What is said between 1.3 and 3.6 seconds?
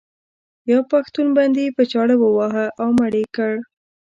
بندي په چاړه وواهه او مړ یې کړ.